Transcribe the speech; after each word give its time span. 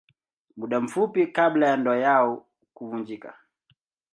Muda 0.57 0.81
mfupi 0.81 1.27
kabla 1.27 1.67
ya 1.67 1.77
ndoa 1.77 1.97
yao 1.97 2.47
kuvunjika. 2.73 3.37